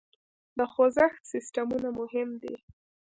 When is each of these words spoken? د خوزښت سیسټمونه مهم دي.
د 0.57 0.59
خوزښت 0.73 1.21
سیسټمونه 1.31 1.89
مهم 1.99 2.29
دي. 2.41 2.55